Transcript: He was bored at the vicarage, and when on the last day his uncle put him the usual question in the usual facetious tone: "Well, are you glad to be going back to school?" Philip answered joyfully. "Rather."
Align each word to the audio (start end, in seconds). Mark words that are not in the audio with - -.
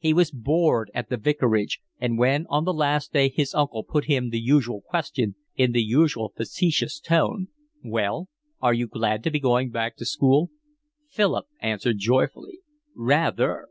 He 0.00 0.12
was 0.12 0.32
bored 0.32 0.90
at 0.94 1.10
the 1.10 1.16
vicarage, 1.16 1.80
and 2.00 2.18
when 2.18 2.44
on 2.50 2.64
the 2.64 2.74
last 2.74 3.12
day 3.12 3.28
his 3.28 3.54
uncle 3.54 3.84
put 3.84 4.06
him 4.06 4.30
the 4.30 4.40
usual 4.40 4.80
question 4.80 5.36
in 5.54 5.70
the 5.70 5.80
usual 5.80 6.32
facetious 6.36 6.98
tone: 6.98 7.46
"Well, 7.84 8.26
are 8.60 8.74
you 8.74 8.88
glad 8.88 9.22
to 9.22 9.30
be 9.30 9.38
going 9.38 9.70
back 9.70 9.94
to 9.98 10.04
school?" 10.04 10.50
Philip 11.08 11.46
answered 11.60 11.98
joyfully. 11.98 12.58
"Rather." 12.96 13.68